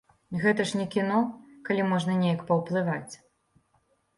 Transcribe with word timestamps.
Гэта 0.43 0.61
ж 0.69 0.79
не 0.79 0.85
кіно, 0.95 1.19
калі 1.69 1.85
можна 1.91 2.15
неяк 2.23 2.41
паўплываць. 2.49 3.13